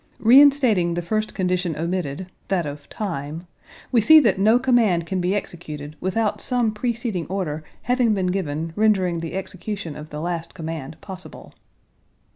[0.17, 3.45] Reinstating the first condition omitted, that of time,
[3.91, 8.73] we see that no command can be executed without some preceding order having been given
[8.75, 11.53] rendering the execution of the last command possible.